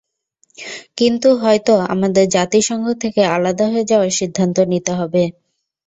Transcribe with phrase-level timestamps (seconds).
[0.97, 5.23] কিন্তু হয়তো আমাদের জাতিসংঘ থেকে আলাদা হয়ে যাওয়ার সিদ্ধান্ত নিতে হবে।